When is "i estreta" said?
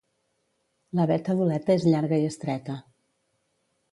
2.23-2.79